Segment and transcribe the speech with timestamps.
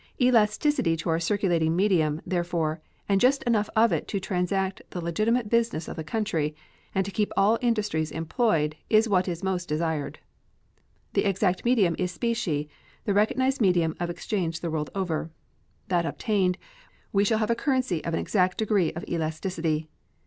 [0.19, 5.47] Elasticity to our circulating medium, therefore, and just enough of it to transact the legitimate
[5.47, 6.55] business of the country
[6.95, 10.17] and to keep all industries employed, is what is most to be desired.
[11.13, 12.67] The exact medium is specie,
[13.05, 15.29] the recognized medium of exchange the world over.
[15.89, 16.57] That obtained,
[17.13, 19.87] we shall have a currency of an exact degree of elasticity.